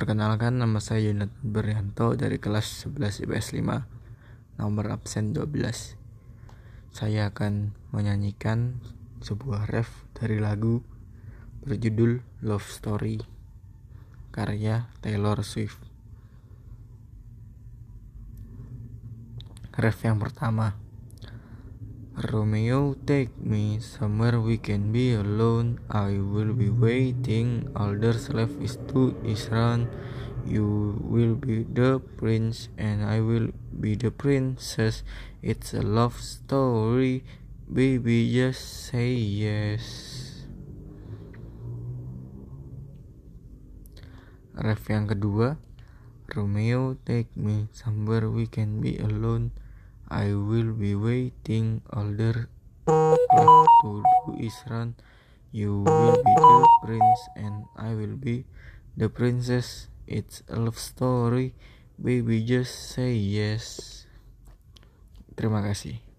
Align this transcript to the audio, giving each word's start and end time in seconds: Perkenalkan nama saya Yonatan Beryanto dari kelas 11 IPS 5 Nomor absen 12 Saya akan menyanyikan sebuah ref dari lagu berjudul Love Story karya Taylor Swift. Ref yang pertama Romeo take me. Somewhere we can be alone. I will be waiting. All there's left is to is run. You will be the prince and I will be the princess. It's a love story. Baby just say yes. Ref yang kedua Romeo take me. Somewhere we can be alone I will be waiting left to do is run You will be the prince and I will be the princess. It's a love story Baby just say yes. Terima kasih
Perkenalkan 0.00 0.56
nama 0.56 0.80
saya 0.80 1.12
Yonatan 1.12 1.44
Beryanto 1.44 2.16
dari 2.16 2.40
kelas 2.40 2.88
11 2.88 3.28
IPS 3.28 3.52
5 3.52 4.56
Nomor 4.56 4.96
absen 4.96 5.36
12 5.36 5.52
Saya 6.88 7.28
akan 7.28 7.76
menyanyikan 7.92 8.80
sebuah 9.20 9.68
ref 9.68 10.08
dari 10.16 10.40
lagu 10.40 10.80
berjudul 11.68 12.24
Love 12.40 12.64
Story 12.64 13.20
karya 14.32 14.88
Taylor 15.04 15.44
Swift. 15.44 15.84
Ref 19.76 20.00
yang 20.00 20.16
pertama 20.16 20.80
Romeo 22.20 23.00
take 23.08 23.32
me. 23.40 23.80
Somewhere 23.80 24.36
we 24.36 24.60
can 24.60 24.92
be 24.92 25.16
alone. 25.16 25.80
I 25.88 26.20
will 26.20 26.52
be 26.52 26.68
waiting. 26.68 27.72
All 27.72 27.96
there's 27.96 28.28
left 28.28 28.60
is 28.60 28.76
to 28.92 29.16
is 29.24 29.48
run. 29.48 29.88
You 30.44 31.00
will 31.00 31.32
be 31.32 31.64
the 31.64 31.96
prince 32.20 32.68
and 32.76 33.00
I 33.00 33.24
will 33.24 33.56
be 33.72 33.96
the 33.96 34.12
princess. 34.12 35.00
It's 35.40 35.72
a 35.72 35.80
love 35.80 36.20
story. 36.20 37.24
Baby 37.64 38.28
just 38.28 38.92
say 38.92 39.16
yes. 39.16 40.44
Ref 44.60 44.84
yang 44.92 45.08
kedua 45.08 45.56
Romeo 46.28 47.00
take 47.08 47.32
me. 47.32 47.72
Somewhere 47.72 48.28
we 48.28 48.44
can 48.44 48.84
be 48.84 49.00
alone 49.00 49.56
I 50.10 50.34
will 50.34 50.74
be 50.74 50.98
waiting 50.98 51.86
left 51.94 52.50
to 52.90 54.02
do 54.26 54.34
is 54.42 54.58
run 54.66 54.98
You 55.54 55.86
will 55.86 56.18
be 56.18 56.34
the 56.34 56.68
prince 56.82 57.20
and 57.38 57.66
I 57.78 57.94
will 57.94 58.18
be 58.18 58.46
the 58.98 59.08
princess. 59.08 59.86
It's 60.06 60.42
a 60.50 60.58
love 60.58 60.78
story 60.78 61.54
Baby 62.00 62.42
just 62.42 62.96
say 62.96 63.12
yes. 63.12 64.08
Terima 65.36 65.60
kasih 65.60 66.09